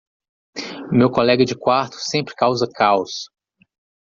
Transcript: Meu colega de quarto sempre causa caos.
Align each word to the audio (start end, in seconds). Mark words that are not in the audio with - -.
Meu 0.91 1.11
colega 1.11 1.45
de 1.45 1.53
quarto 1.55 1.95
sempre 1.99 2.33
causa 2.33 2.67
caos. 2.67 3.29